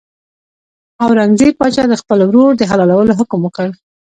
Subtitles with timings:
[1.03, 3.67] اورنګزېب پاچا د خپل ورور د حلالولو حکم وکړ.